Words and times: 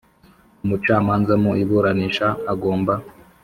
Umucamanza 0.63 1.33
mu 1.43 1.51
iburanisha 1.63 2.27
agomba 2.51 2.93